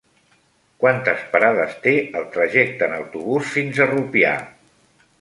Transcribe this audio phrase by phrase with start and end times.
[0.83, 4.37] Quantes parades té el trajecte en autobús fins a Rupià?